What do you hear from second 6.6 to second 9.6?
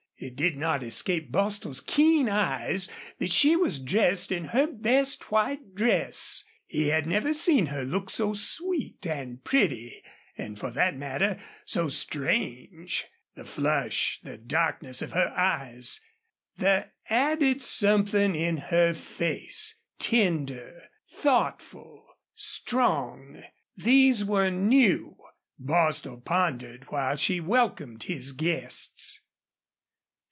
He had never seen her look so sweet and